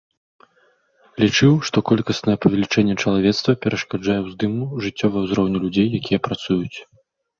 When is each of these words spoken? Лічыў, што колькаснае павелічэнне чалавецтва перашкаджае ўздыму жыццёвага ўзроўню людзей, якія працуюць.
Лічыў, 1.23 1.51
што 1.69 1.77
колькаснае 1.89 2.35
павелічэнне 2.45 2.95
чалавецтва 3.03 3.51
перашкаджае 3.67 4.19
ўздыму 4.27 4.63
жыццёвага 4.87 5.25
ўзроўню 5.27 5.57
людзей, 5.67 5.87
якія 6.03 6.19
працуюць. 6.31 6.77